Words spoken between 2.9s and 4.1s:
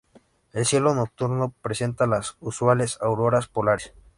auroras polares.